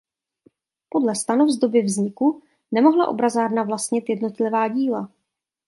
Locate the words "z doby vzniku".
1.49-2.43